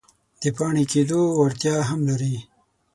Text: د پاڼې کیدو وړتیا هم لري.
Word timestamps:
د 0.41 0.43
پاڼې 0.55 0.83
کیدو 0.91 1.19
وړتیا 1.39 1.75
هم 1.89 1.99
لري. 2.09 2.35